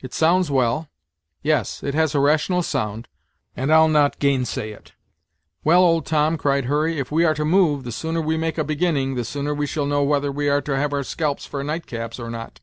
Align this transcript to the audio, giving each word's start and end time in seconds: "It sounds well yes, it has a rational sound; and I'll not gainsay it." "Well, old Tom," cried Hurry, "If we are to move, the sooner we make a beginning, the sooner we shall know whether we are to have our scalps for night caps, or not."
"It 0.00 0.12
sounds 0.12 0.50
well 0.50 0.88
yes, 1.40 1.84
it 1.84 1.94
has 1.94 2.12
a 2.12 2.18
rational 2.18 2.60
sound; 2.60 3.06
and 3.54 3.72
I'll 3.72 3.86
not 3.86 4.18
gainsay 4.18 4.72
it." 4.72 4.94
"Well, 5.62 5.80
old 5.84 6.06
Tom," 6.06 6.36
cried 6.36 6.64
Hurry, 6.64 6.98
"If 6.98 7.12
we 7.12 7.24
are 7.24 7.34
to 7.34 7.44
move, 7.44 7.84
the 7.84 7.92
sooner 7.92 8.20
we 8.20 8.36
make 8.36 8.58
a 8.58 8.64
beginning, 8.64 9.14
the 9.14 9.24
sooner 9.24 9.54
we 9.54 9.68
shall 9.68 9.86
know 9.86 10.02
whether 10.02 10.32
we 10.32 10.48
are 10.48 10.60
to 10.62 10.76
have 10.76 10.92
our 10.92 11.04
scalps 11.04 11.46
for 11.46 11.62
night 11.62 11.86
caps, 11.86 12.18
or 12.18 12.30
not." 12.30 12.58